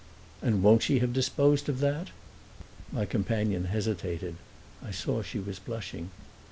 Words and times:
"And 0.41 0.63
won't 0.63 0.81
she 0.81 0.97
have 0.97 1.13
disposed 1.13 1.69
of 1.69 1.79
that?" 1.81 2.07
My 2.91 3.05
companion 3.05 3.65
hesitated 3.65 4.37
I 4.83 4.89
saw 4.89 5.21
she 5.21 5.37
was 5.37 5.59
blushing. 5.59 6.09